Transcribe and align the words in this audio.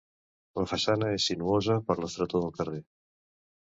La 0.59 0.63
façana 0.71 1.11
és 1.19 1.29
sinuosa 1.33 1.79
per 1.91 2.01
l'estretor 2.03 2.47
del 2.49 2.61
carrer. 2.61 2.85